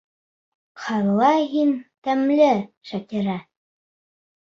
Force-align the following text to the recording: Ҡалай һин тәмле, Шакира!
Ҡалай 0.85 1.43
һин 1.51 1.73
тәмле, 2.07 2.47
Шакира! 2.93 3.37